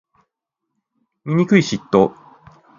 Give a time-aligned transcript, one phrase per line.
[1.25, 2.11] 醜い嫉妬